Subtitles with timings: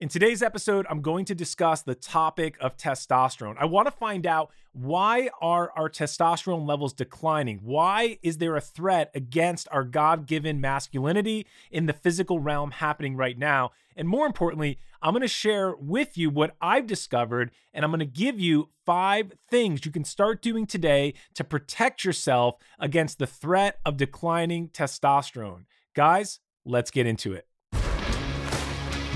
[0.00, 3.56] In today's episode, I'm going to discuss the topic of testosterone.
[3.58, 7.58] I want to find out why are our testosterone levels declining?
[7.64, 13.36] Why is there a threat against our God-given masculinity in the physical realm happening right
[13.36, 13.72] now?
[13.96, 17.98] And more importantly, I'm going to share with you what I've discovered and I'm going
[17.98, 23.26] to give you 5 things you can start doing today to protect yourself against the
[23.26, 25.64] threat of declining testosterone.
[25.96, 27.48] Guys, let's get into it.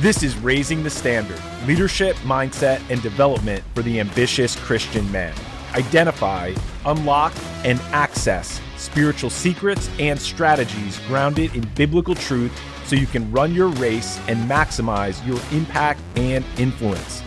[0.02, 5.32] This is Raising the Standard leadership, mindset, and development for the ambitious Christian man.
[5.74, 12.50] Identify, unlock, and access spiritual secrets and strategies grounded in biblical truth
[12.84, 17.22] so you can run your race and maximize your impact and influence.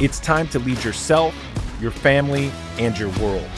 [0.00, 1.34] It's time to lead yourself,
[1.80, 3.50] your family, and your world.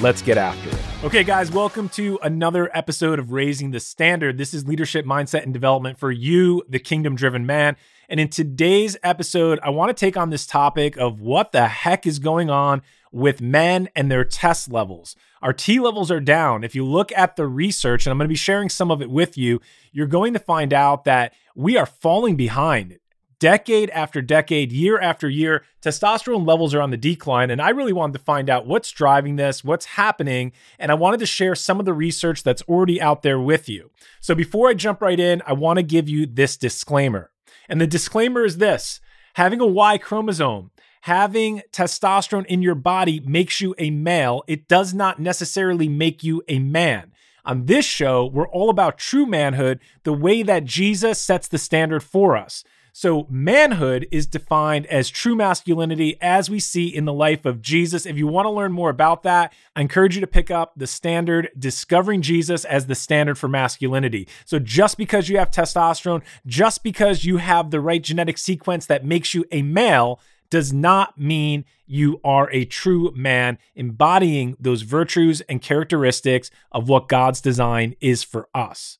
[0.00, 1.04] Let's get after it.
[1.04, 4.38] Okay, guys, welcome to another episode of Raising the Standard.
[4.38, 7.76] This is leadership, mindset, and development for you, the kingdom driven man.
[8.08, 12.06] And in today's episode, I want to take on this topic of what the heck
[12.06, 15.16] is going on with men and their test levels.
[15.42, 16.62] Our T levels are down.
[16.62, 19.10] If you look at the research, and I'm going to be sharing some of it
[19.10, 23.00] with you, you're going to find out that we are falling behind.
[23.40, 27.50] Decade after decade, year after year, testosterone levels are on the decline.
[27.50, 30.52] And I really wanted to find out what's driving this, what's happening.
[30.78, 33.90] And I wanted to share some of the research that's already out there with you.
[34.20, 37.30] So before I jump right in, I want to give you this disclaimer.
[37.68, 39.00] And the disclaimer is this
[39.34, 44.42] having a Y chromosome, having testosterone in your body makes you a male.
[44.48, 47.12] It does not necessarily make you a man.
[47.44, 52.02] On this show, we're all about true manhood, the way that Jesus sets the standard
[52.02, 52.64] for us.
[53.00, 58.06] So, manhood is defined as true masculinity as we see in the life of Jesus.
[58.06, 60.88] If you want to learn more about that, I encourage you to pick up the
[60.88, 64.26] standard Discovering Jesus as the Standard for Masculinity.
[64.44, 69.04] So, just because you have testosterone, just because you have the right genetic sequence that
[69.04, 70.18] makes you a male,
[70.50, 77.06] does not mean you are a true man embodying those virtues and characteristics of what
[77.06, 78.98] God's design is for us.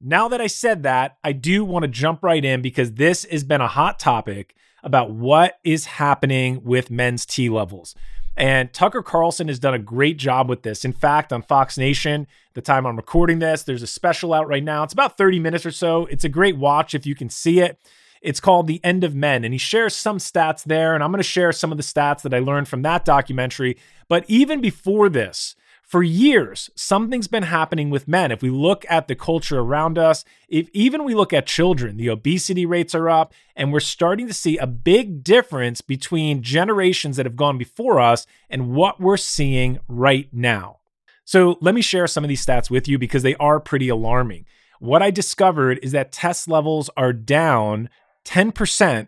[0.00, 3.44] Now that I said that, I do want to jump right in because this has
[3.44, 7.94] been a hot topic about what is happening with men's T levels.
[8.36, 10.84] And Tucker Carlson has done a great job with this.
[10.84, 14.62] In fact, on Fox Nation, the time I'm recording this, there's a special out right
[14.62, 14.82] now.
[14.82, 16.04] It's about 30 minutes or so.
[16.06, 17.80] It's a great watch if you can see it.
[18.20, 20.94] It's called The End of Men, and he shares some stats there.
[20.94, 23.78] And I'm going to share some of the stats that I learned from that documentary.
[24.08, 25.56] But even before this,
[25.86, 28.32] for years, something's been happening with men.
[28.32, 32.10] If we look at the culture around us, if even we look at children, the
[32.10, 37.24] obesity rates are up, and we're starting to see a big difference between generations that
[37.24, 40.80] have gone before us and what we're seeing right now.
[41.24, 44.44] So let me share some of these stats with you because they are pretty alarming.
[44.80, 47.90] What I discovered is that test levels are down
[48.24, 49.06] 10%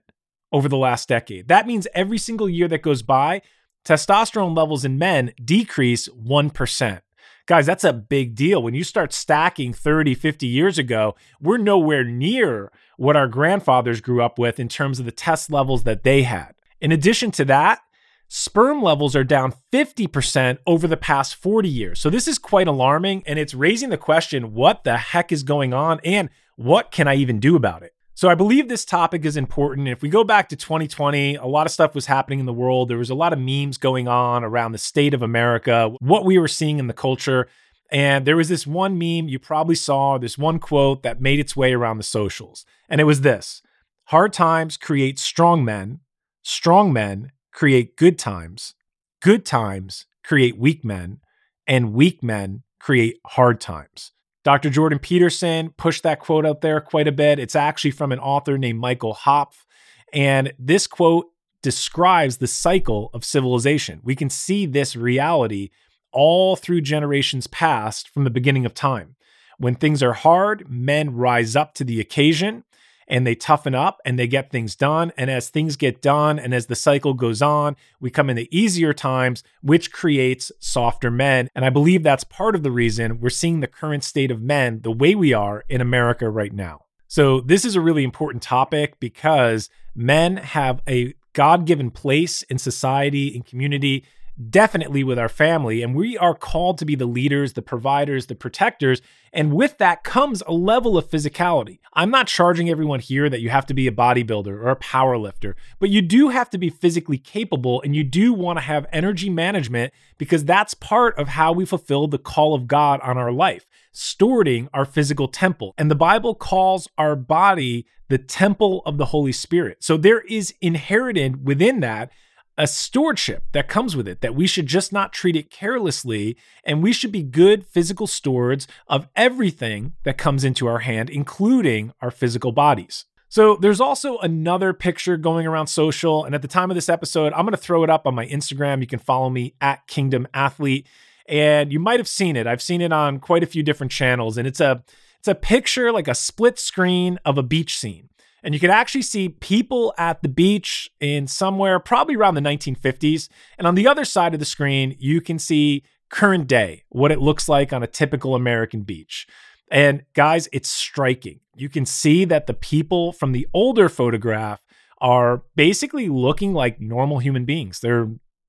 [0.53, 1.49] over the last decade.
[1.49, 3.43] That means every single year that goes by,
[3.89, 7.01] testosterone levels in men decrease 1%.
[7.47, 8.63] Guys, that's a big deal.
[8.63, 14.23] When you start stacking 30, 50 years ago, we're nowhere near what our grandfathers grew
[14.23, 16.53] up with in terms of the test levels that they had.
[16.83, 17.81] In addition to that,
[18.29, 21.99] sperm levels are down 50% over the past 40 years.
[21.99, 25.73] So this is quite alarming and it's raising the question what the heck is going
[25.73, 27.95] on and what can I even do about it?
[28.19, 29.87] So I believe this topic is important.
[29.87, 32.89] If we go back to 2020, a lot of stuff was happening in the world.
[32.89, 36.37] There was a lot of memes going on around the state of America, what we
[36.37, 37.47] were seeing in the culture.
[37.93, 41.55] And there was this one meme you probably saw, this one quote that made its
[41.55, 42.67] way around the socials.
[42.89, 43.63] And it was this
[44.07, 46.01] Hard times create strong men,
[46.43, 48.75] strong men create good times,
[49.23, 51.21] good times create weak men,
[51.69, 54.11] and weak men create hard times.
[54.45, 54.71] Dr.
[54.71, 57.39] Jordan Peterson pushed that quote out there quite a bit.
[57.39, 59.67] It's actually from an author named Michael Hopf.
[60.13, 61.27] And this quote
[61.63, 64.01] describes the cycle of civilization.
[64.05, 65.71] We can see this reality
[66.13, 69.17] all through generations past from the beginning of time.
[69.59, 72.65] When things are hard, men rise up to the occasion
[73.09, 75.13] and they toughen up and they get things done.
[75.17, 78.93] And as things get done and as the cycle goes on, we come into easier
[78.93, 81.49] times, which creates softer men.
[81.55, 84.83] And I believe that's part of the reason we're seeing the current state of men
[84.83, 86.85] the way we are in America right now.
[87.11, 92.59] So, this is a really important topic because men have a God given place in
[92.59, 94.05] society, and community
[94.51, 95.83] definitely with our family.
[95.83, 99.03] And we are called to be the leaders, the providers, the protectors.
[99.33, 101.81] And with that comes a level of physicality.
[101.95, 105.19] I'm not charging everyone here that you have to be a bodybuilder or a power
[105.19, 108.87] lifter, but you do have to be physically capable and you do want to have
[108.93, 113.33] energy management because that's part of how we fulfill the call of God on our
[113.33, 113.69] life.
[113.93, 115.75] stewarding our physical temple.
[115.77, 119.83] And the Bible calls our body the temple of the Holy Spirit.
[119.83, 122.11] So there is inherited within that
[122.59, 126.37] a stewardship that comes with it, that we should just not treat it carelessly.
[126.65, 131.93] And we should be good physical stewards of everything that comes into our hand, including
[132.03, 133.07] our physical bodies.
[133.29, 136.25] So there's also another picture going around social.
[136.25, 138.27] And at the time of this episode, I'm going to throw it up on my
[138.27, 138.81] Instagram.
[138.81, 140.87] You can follow me at Kingdom Athlete.
[141.29, 142.47] And you might have seen it.
[142.47, 144.37] I've seen it on quite a few different channels.
[144.37, 144.83] And it's a
[145.19, 148.09] it's a picture like a split screen of a beach scene.
[148.43, 153.29] And you can actually see people at the beach in somewhere probably around the 1950s.
[153.59, 157.21] And on the other side of the screen, you can see current day, what it
[157.21, 159.27] looks like on a typical American beach.
[159.71, 161.41] And guys, it's striking.
[161.55, 164.65] You can see that the people from the older photograph
[165.01, 167.81] are basically looking like normal human beings.
[167.81, 168.09] They're,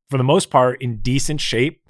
[0.10, 1.82] for the most part, in decent shape.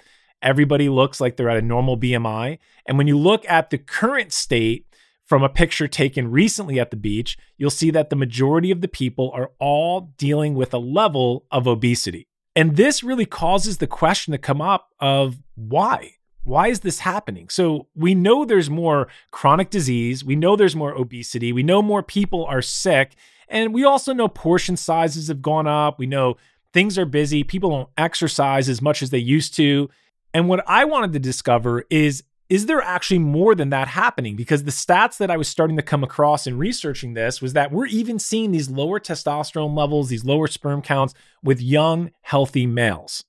[0.42, 2.58] Everybody looks like they're at a normal BMI.
[2.86, 4.86] And when you look at the current state,
[5.30, 8.88] from a picture taken recently at the beach, you'll see that the majority of the
[8.88, 12.26] people are all dealing with a level of obesity.
[12.56, 16.16] And this really causes the question to come up of why?
[16.42, 17.48] Why is this happening?
[17.48, 22.02] So we know there's more chronic disease, we know there's more obesity, we know more
[22.02, 23.14] people are sick,
[23.46, 25.96] and we also know portion sizes have gone up.
[25.96, 26.38] We know
[26.72, 29.90] things are busy, people don't exercise as much as they used to.
[30.34, 34.34] And what I wanted to discover is is there actually more than that happening?
[34.34, 37.70] Because the stats that I was starting to come across in researching this was that
[37.70, 41.14] we're even seeing these lower testosterone levels, these lower sperm counts
[41.44, 43.24] with young, healthy males.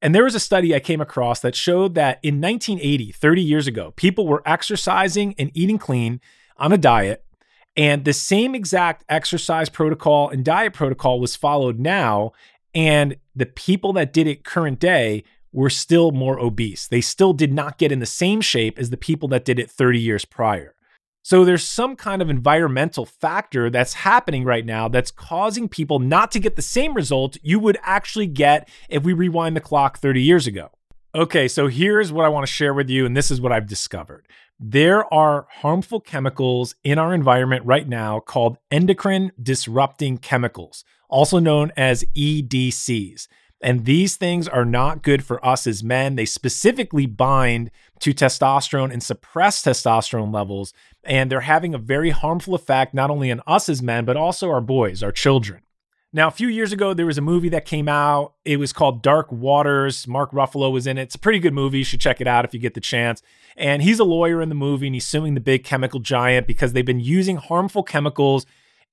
[0.00, 3.66] And there was a study I came across that showed that in 1980, 30 years
[3.66, 6.20] ago, people were exercising and eating clean
[6.56, 7.22] on a diet.
[7.76, 12.32] And the same exact exercise protocol and diet protocol was followed now.
[12.74, 15.24] And the people that did it current day
[15.54, 16.86] were still more obese.
[16.88, 19.70] They still did not get in the same shape as the people that did it
[19.70, 20.74] 30 years prior.
[21.22, 26.30] So there's some kind of environmental factor that's happening right now that's causing people not
[26.32, 30.20] to get the same result you would actually get if we rewind the clock 30
[30.20, 30.70] years ago.
[31.14, 33.68] Okay, so here's what I want to share with you, and this is what I've
[33.68, 34.26] discovered.
[34.58, 41.72] There are harmful chemicals in our environment right now called endocrine disrupting chemicals, also known
[41.76, 43.28] as EDCs.
[43.64, 46.16] And these things are not good for us as men.
[46.16, 47.70] They specifically bind
[48.00, 50.74] to testosterone and suppress testosterone levels.
[51.02, 54.50] And they're having a very harmful effect, not only on us as men, but also
[54.50, 55.62] our boys, our children.
[56.12, 58.34] Now, a few years ago, there was a movie that came out.
[58.44, 60.06] It was called Dark Waters.
[60.06, 61.04] Mark Ruffalo was in it.
[61.04, 61.78] It's a pretty good movie.
[61.78, 63.22] You should check it out if you get the chance.
[63.56, 66.74] And he's a lawyer in the movie, and he's suing the big chemical giant because
[66.74, 68.44] they've been using harmful chemicals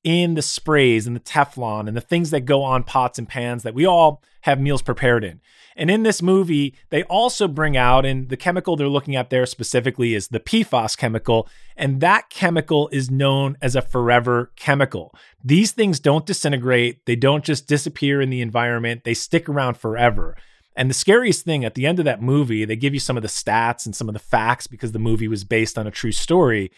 [0.04, 3.64] in the sprays and the Teflon and the things that go on pots and pans
[3.64, 5.40] that we all have meals prepared in.
[5.76, 9.46] And in this movie, they also bring out, and the chemical they're looking at there
[9.46, 15.16] specifically is the PFAS chemical, and that chemical is known as a forever chemical.
[15.44, 20.36] These things don't disintegrate, they don't just disappear in the environment, they stick around forever.
[20.76, 23.24] And the scariest thing at the end of that movie, they give you some of
[23.24, 26.14] the stats and some of the facts because the movie was based on a true
[26.14, 26.72] story.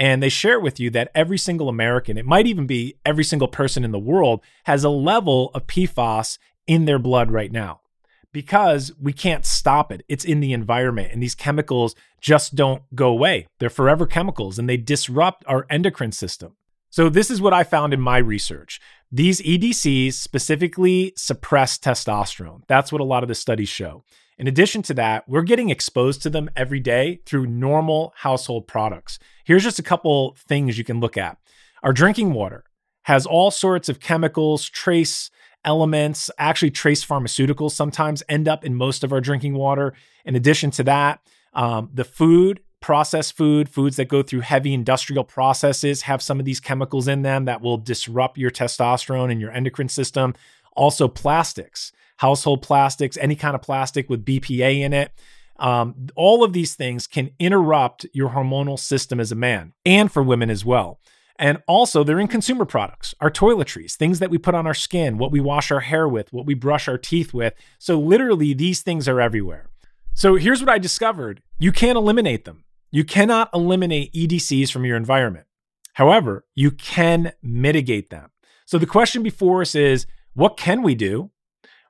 [0.00, 3.48] And they share with you that every single American, it might even be every single
[3.48, 7.80] person in the world, has a level of PFAS in their blood right now
[8.32, 10.02] because we can't stop it.
[10.08, 13.46] It's in the environment, and these chemicals just don't go away.
[13.58, 16.56] They're forever chemicals and they disrupt our endocrine system.
[16.88, 18.80] So, this is what I found in my research.
[19.12, 22.62] These EDCs specifically suppress testosterone.
[22.68, 24.04] That's what a lot of the studies show.
[24.38, 29.18] In addition to that, we're getting exposed to them every day through normal household products.
[29.44, 31.38] Here's just a couple things you can look at.
[31.82, 32.64] Our drinking water
[33.02, 35.30] has all sorts of chemicals, trace
[35.64, 39.92] elements, actually trace pharmaceuticals sometimes end up in most of our drinking water.
[40.24, 41.20] In addition to that,
[41.52, 46.46] um, the food, processed food, foods that go through heavy industrial processes have some of
[46.46, 50.34] these chemicals in them that will disrupt your testosterone and your endocrine system.
[50.74, 55.12] Also, plastics, household plastics, any kind of plastic with BPA in it.
[55.58, 60.22] Um, all of these things can interrupt your hormonal system as a man and for
[60.22, 61.00] women as well.
[61.36, 65.16] And also, they're in consumer products, our toiletries, things that we put on our skin,
[65.16, 67.54] what we wash our hair with, what we brush our teeth with.
[67.78, 69.70] So, literally, these things are everywhere.
[70.12, 72.64] So, here's what I discovered you can't eliminate them.
[72.90, 75.46] You cannot eliminate EDCs from your environment.
[75.94, 78.30] However, you can mitigate them.
[78.66, 81.30] So, the question before us is what can we do?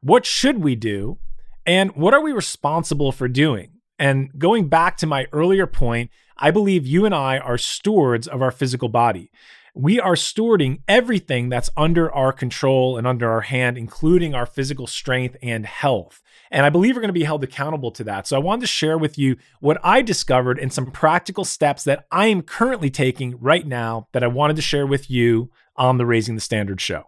[0.00, 1.18] What should we do?
[1.66, 3.72] And what are we responsible for doing?
[3.98, 8.40] And going back to my earlier point, I believe you and I are stewards of
[8.40, 9.30] our physical body.
[9.74, 14.86] We are stewarding everything that's under our control and under our hand, including our physical
[14.86, 16.22] strength and health.
[16.50, 18.26] And I believe we're going to be held accountable to that.
[18.26, 22.06] So I wanted to share with you what I discovered and some practical steps that
[22.10, 26.06] I am currently taking right now that I wanted to share with you on the
[26.06, 27.06] Raising the Standard show.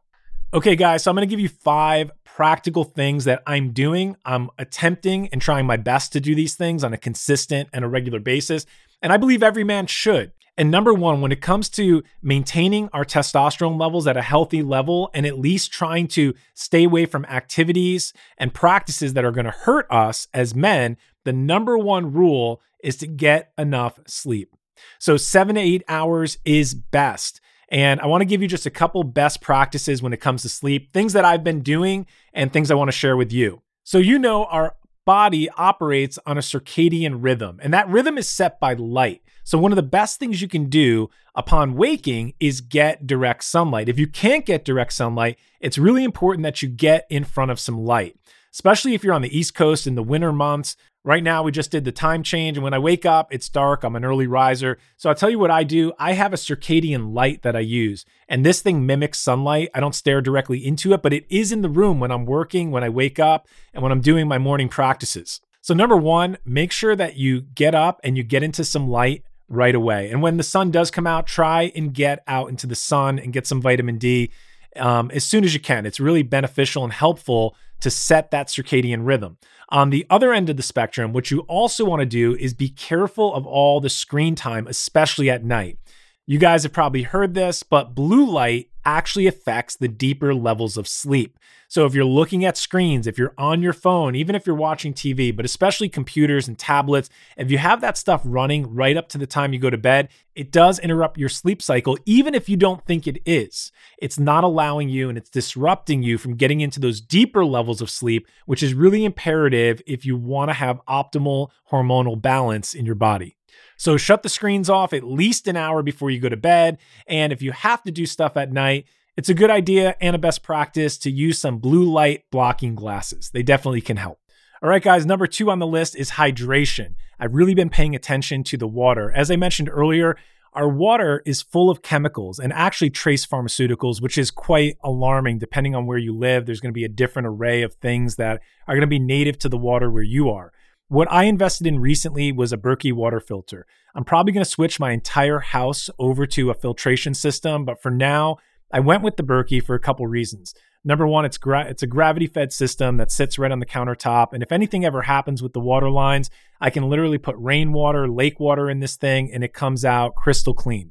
[0.54, 4.16] Okay, guys, so I'm going to give you five practical things that I'm doing.
[4.24, 7.88] I'm attempting and trying my best to do these things on a consistent and a
[7.88, 8.64] regular basis.
[9.00, 10.32] And I believe every man should.
[10.56, 15.10] And number one, when it comes to maintaining our testosterone levels at a healthy level
[15.14, 19.50] and at least trying to stay away from activities and practices that are going to
[19.50, 24.54] hurt us as men, the number one rule is to get enough sleep.
[24.98, 27.40] So, seven to eight hours is best.
[27.68, 30.50] And I want to give you just a couple best practices when it comes to
[30.50, 33.62] sleep, things that I've been doing and things I want to share with you.
[33.84, 38.60] So, you know, our body operates on a circadian rhythm, and that rhythm is set
[38.60, 39.22] by light.
[39.44, 43.88] So, one of the best things you can do upon waking is get direct sunlight.
[43.88, 47.58] If you can't get direct sunlight, it's really important that you get in front of
[47.58, 48.16] some light,
[48.52, 50.76] especially if you're on the East Coast in the winter months.
[51.04, 53.82] Right now, we just did the time change, and when I wake up, it's dark.
[53.82, 54.78] I'm an early riser.
[54.96, 55.92] So I'll tell you what I do.
[55.98, 59.70] I have a circadian light that I use, and this thing mimics sunlight.
[59.74, 62.70] I don't stare directly into it, but it is in the room when I'm working,
[62.70, 65.40] when I wake up, and when I'm doing my morning practices.
[65.60, 69.24] So, number one, make sure that you get up and you get into some light
[69.52, 70.10] right away.
[70.10, 73.32] And when the sun does come out, try and get out into the sun and
[73.32, 74.30] get some vitamin D
[74.76, 75.86] um, as soon as you can.
[75.86, 79.36] It's really beneficial and helpful to set that circadian rhythm.
[79.68, 82.68] On the other end of the spectrum, what you also want to do is be
[82.68, 85.78] careful of all the screen time, especially at night.
[86.24, 90.86] You guys have probably heard this, but blue light actually affects the deeper levels of
[90.86, 91.36] sleep.
[91.66, 94.94] So if you're looking at screens, if you're on your phone, even if you're watching
[94.94, 99.18] TV, but especially computers and tablets, if you have that stuff running right up to
[99.18, 102.56] the time you go to bed, it does interrupt your sleep cycle, even if you
[102.56, 103.72] don't think it is.
[103.98, 107.90] It's not allowing you and it's disrupting you from getting into those deeper levels of
[107.90, 112.94] sleep, which is really imperative if you want to have optimal hormonal balance in your
[112.94, 113.36] body.
[113.76, 116.78] So shut the screens off at least an hour before you go to bed.
[117.06, 120.18] And if you have to do stuff at night, it's a good idea and a
[120.18, 123.30] best practice to use some blue light blocking glasses.
[123.30, 124.18] They definitely can help.
[124.62, 126.94] All right, guys, number two on the list is hydration.
[127.18, 129.12] I've really been paying attention to the water.
[129.12, 130.16] As I mentioned earlier,
[130.54, 135.38] our water is full of chemicals and actually trace pharmaceuticals, which is quite alarming.
[135.38, 138.40] Depending on where you live, there's going to be a different array of things that
[138.68, 140.52] are going to be native to the water where you are.
[140.92, 143.64] What I invested in recently was a Berkey water filter.
[143.94, 147.90] I'm probably going to switch my entire house over to a filtration system, but for
[147.90, 148.36] now,
[148.70, 150.52] I went with the Berkey for a couple reasons.
[150.84, 154.34] Number one, it's gra- it's a gravity fed system that sits right on the countertop,
[154.34, 156.28] and if anything ever happens with the water lines,
[156.60, 160.52] I can literally put rainwater, lake water in this thing, and it comes out crystal
[160.52, 160.90] clean.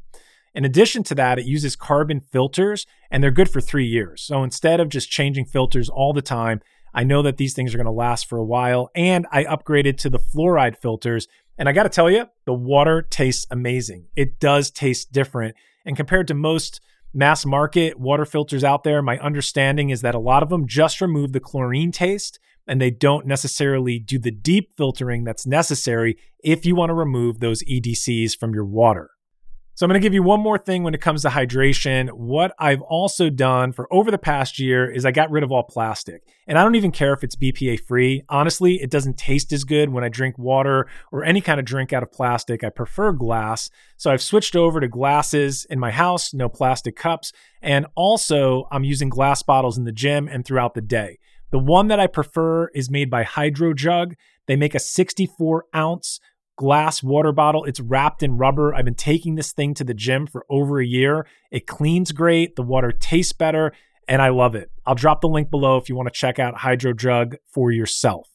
[0.55, 4.23] In addition to that, it uses carbon filters, and they're good for three years.
[4.23, 6.59] So instead of just changing filters all the time,
[6.93, 8.89] I know that these things are going to last for a while.
[8.95, 11.27] And I upgraded to the fluoride filters.
[11.57, 14.07] And I got to tell you, the water tastes amazing.
[14.15, 15.55] It does taste different.
[15.85, 16.81] And compared to most
[17.13, 21.01] mass market water filters out there, my understanding is that a lot of them just
[21.01, 26.65] remove the chlorine taste and they don't necessarily do the deep filtering that's necessary if
[26.65, 29.09] you want to remove those EDCs from your water.
[29.81, 32.11] So I'm going to give you one more thing when it comes to hydration.
[32.11, 35.63] What I've also done for over the past year is I got rid of all
[35.63, 36.21] plastic.
[36.45, 38.21] And I don't even care if it's BPA free.
[38.29, 41.93] Honestly, it doesn't taste as good when I drink water or any kind of drink
[41.93, 42.63] out of plastic.
[42.63, 43.71] I prefer glass.
[43.97, 47.33] So I've switched over to glasses in my house, no plastic cups.
[47.59, 51.17] And also, I'm using glass bottles in the gym and throughout the day.
[51.49, 54.13] The one that I prefer is made by HydroJug.
[54.45, 56.19] They make a 64 ounce
[56.57, 57.65] glass water bottle.
[57.65, 58.73] It's wrapped in rubber.
[58.73, 61.27] I've been taking this thing to the gym for over a year.
[61.51, 63.73] It cleans great, the water tastes better,
[64.07, 64.71] and I love it.
[64.85, 68.30] I'll drop the link below if you want to check out HydroJug for yourself.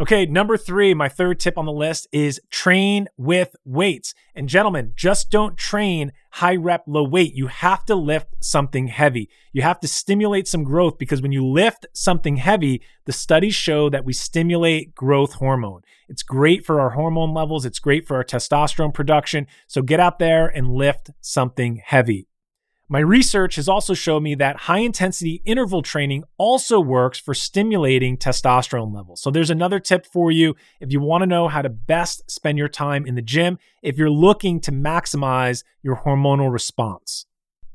[0.00, 4.14] Okay, number three, my third tip on the list is train with weights.
[4.32, 7.34] And gentlemen, just don't train high rep, low weight.
[7.34, 9.28] You have to lift something heavy.
[9.52, 13.90] You have to stimulate some growth because when you lift something heavy, the studies show
[13.90, 15.82] that we stimulate growth hormone.
[16.08, 19.48] It's great for our hormone levels, it's great for our testosterone production.
[19.66, 22.28] So get out there and lift something heavy.
[22.90, 28.16] My research has also shown me that high intensity interval training also works for stimulating
[28.16, 29.20] testosterone levels.
[29.20, 32.56] So there's another tip for you if you want to know how to best spend
[32.56, 37.26] your time in the gym if you're looking to maximize your hormonal response.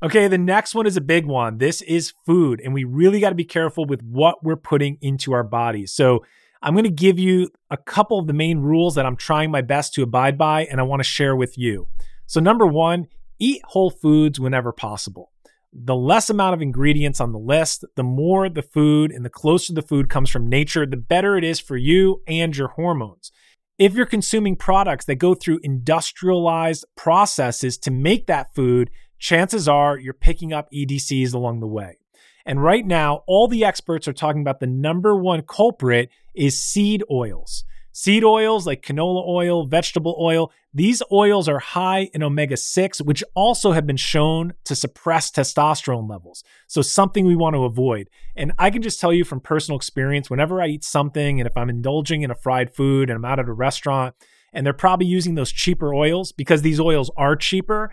[0.02, 1.58] Okay, the next one is a big one.
[1.58, 5.32] This is food, and we really got to be careful with what we're putting into
[5.32, 5.92] our bodies.
[5.92, 6.24] So,
[6.60, 9.60] I'm going to give you a couple of the main rules that I'm trying my
[9.60, 11.88] best to abide by, and I want to share with you.
[12.26, 13.06] So, number one,
[13.44, 15.30] eat whole foods whenever possible.
[15.72, 19.74] The less amount of ingredients on the list, the more the food and the closer
[19.74, 23.32] the food comes from nature, the better it is for you and your hormones.
[23.76, 29.98] If you're consuming products that go through industrialized processes to make that food, chances are
[29.98, 31.98] you're picking up EDCs along the way.
[32.46, 37.02] And right now, all the experts are talking about the number one culprit is seed
[37.10, 37.64] oils.
[37.90, 43.22] Seed oils like canola oil, vegetable oil, these oils are high in omega 6, which
[43.34, 46.42] also have been shown to suppress testosterone levels.
[46.66, 48.10] So, something we want to avoid.
[48.34, 51.56] And I can just tell you from personal experience whenever I eat something and if
[51.56, 54.16] I'm indulging in a fried food and I'm out at a restaurant
[54.52, 57.90] and they're probably using those cheaper oils because these oils are cheaper,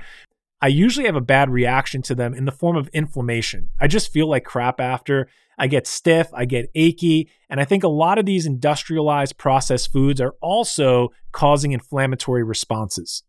[0.61, 3.69] I usually have a bad reaction to them in the form of inflammation.
[3.79, 5.27] I just feel like crap after.
[5.57, 9.91] I get stiff, I get achy, and I think a lot of these industrialized processed
[9.91, 13.23] foods are also causing inflammatory responses.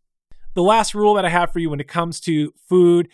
[0.53, 3.09] The last rule that I have for you when it comes to food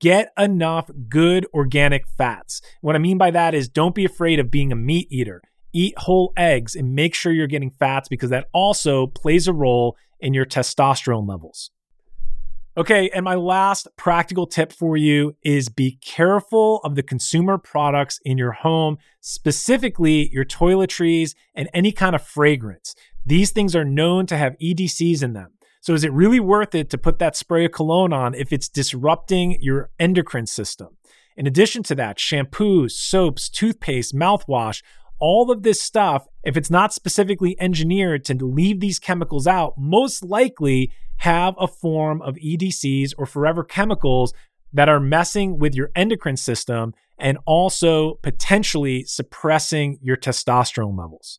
[0.00, 2.60] get enough good organic fats.
[2.80, 5.42] What I mean by that is don't be afraid of being a meat eater.
[5.72, 9.96] Eat whole eggs and make sure you're getting fats because that also plays a role
[10.20, 11.70] in your testosterone levels.
[12.76, 18.18] Okay, and my last practical tip for you is be careful of the consumer products
[18.24, 22.96] in your home, specifically your toiletries and any kind of fragrance.
[23.24, 25.52] These things are known to have EDCs in them.
[25.82, 28.68] So, is it really worth it to put that spray of cologne on if it's
[28.68, 30.96] disrupting your endocrine system?
[31.36, 34.82] In addition to that, shampoos, soaps, toothpaste, mouthwash,
[35.20, 40.24] all of this stuff, if it's not specifically engineered to leave these chemicals out, most
[40.24, 44.32] likely have a form of EDCs or forever chemicals
[44.72, 51.38] that are messing with your endocrine system and also potentially suppressing your testosterone levels.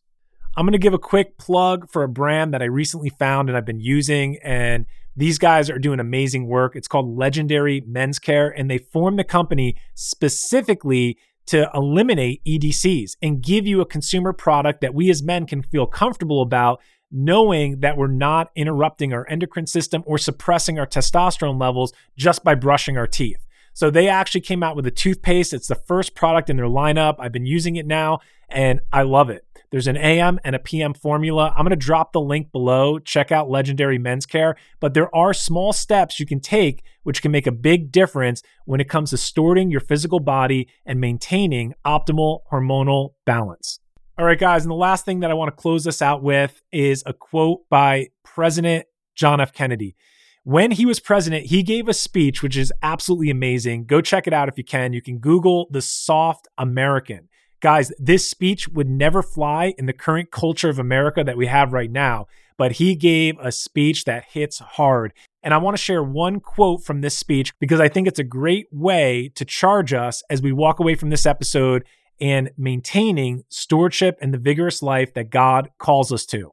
[0.58, 3.58] I'm going to give a quick plug for a brand that I recently found and
[3.58, 4.38] I've been using.
[4.41, 6.75] And these guys are doing amazing work.
[6.75, 11.17] It's called Legendary Men's Care, and they formed the company specifically
[11.48, 15.86] to eliminate EDCs and give you a consumer product that we as men can feel
[15.86, 21.93] comfortable about knowing that we're not interrupting our endocrine system or suppressing our testosterone levels
[22.17, 23.45] just by brushing our teeth.
[23.74, 25.53] So they actually came out with a toothpaste.
[25.53, 27.15] It's the first product in their lineup.
[27.19, 28.19] I've been using it now
[28.50, 29.45] and I love it.
[29.69, 31.53] There's an AM and a PM formula.
[31.56, 32.99] I'm going to drop the link below.
[32.99, 34.56] Check out Legendary Men's Care.
[34.80, 38.80] But there are small steps you can take which can make a big difference when
[38.80, 43.80] it comes to storing your physical body and maintaining optimal hormonal balance.
[44.17, 44.63] All right, guys.
[44.63, 47.67] And the last thing that I want to close this out with is a quote
[47.69, 49.51] by President John F.
[49.51, 49.97] Kennedy.
[50.43, 53.86] When he was president, he gave a speech which is absolutely amazing.
[53.86, 54.93] Go check it out if you can.
[54.93, 57.28] You can Google the soft American.
[57.60, 61.73] Guys, this speech would never fly in the current culture of America that we have
[61.73, 65.12] right now, but he gave a speech that hits hard.
[65.43, 68.23] And I want to share one quote from this speech because I think it's a
[68.23, 71.84] great way to charge us as we walk away from this episode
[72.19, 76.51] and maintaining stewardship and the vigorous life that God calls us to.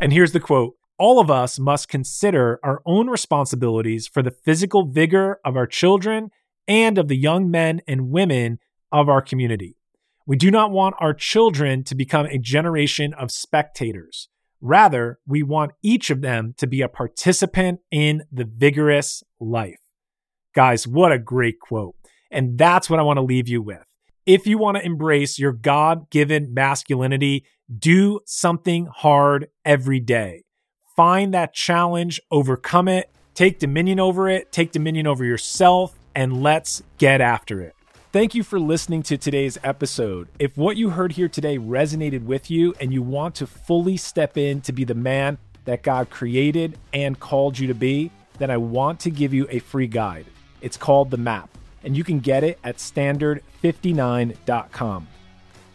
[0.00, 4.86] And here's the quote All of us must consider our own responsibilities for the physical
[4.86, 6.30] vigor of our children
[6.66, 8.58] and of the young men and women
[8.90, 9.76] of our community.
[10.26, 14.28] We do not want our children to become a generation of spectators.
[14.60, 19.80] Rather, we want each of them to be a participant in the vigorous life.
[20.54, 21.96] Guys, what a great quote.
[22.30, 23.91] And that's what I want to leave you with
[24.26, 27.44] if you want to embrace your God given masculinity,
[27.76, 30.44] do something hard every day.
[30.94, 36.82] Find that challenge, overcome it, take dominion over it, take dominion over yourself, and let's
[36.98, 37.74] get after it.
[38.12, 40.28] Thank you for listening to today's episode.
[40.38, 44.36] If what you heard here today resonated with you and you want to fully step
[44.36, 48.58] in to be the man that God created and called you to be, then I
[48.58, 50.26] want to give you a free guide.
[50.60, 51.48] It's called The Map
[51.84, 55.08] and you can get it at standard59.com.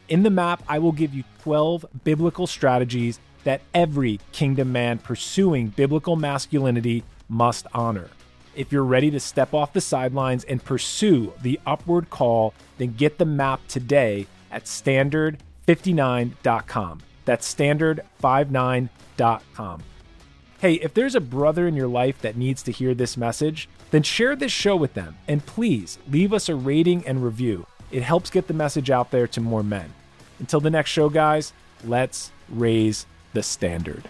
[0.10, 5.68] In the map, I will give you 12 biblical strategies that every kingdom man pursuing
[5.68, 8.10] biblical masculinity must honor.
[8.56, 13.18] If you're ready to step off the sidelines and pursue the upward call, then get
[13.18, 17.02] the map today at standard59.com.
[17.26, 19.84] That's standard59.com.
[20.60, 24.02] Hey, if there's a brother in your life that needs to hear this message, then
[24.02, 27.68] share this show with them and please leave us a rating and review.
[27.92, 29.94] It helps get the message out there to more men.
[30.40, 31.54] Until the next show, guys,
[31.86, 34.06] let's raise the standard.